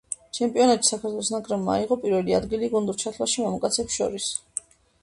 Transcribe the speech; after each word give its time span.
ჩემპიონატში 0.37 0.89
საქართველოს 0.93 1.29
ნაკრებმა 1.35 1.75
აიღო 1.75 1.99
პირველი 2.07 2.37
ადგილი 2.41 2.73
გუნდურ 2.75 2.99
ჩათვლაში 3.05 3.47
მამაკაცებს 3.47 4.01
შორის. 4.03 4.35